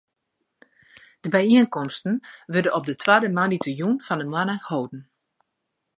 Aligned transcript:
De 1.23 1.29
byienkomsten 1.29 2.15
wurde 2.51 2.71
op 2.77 2.85
de 2.89 2.95
twadde 3.01 3.29
moandeitejûn 3.35 4.03
fan 4.05 4.17
de 4.21 4.25
moanne 4.31 4.57
holden. 4.67 5.03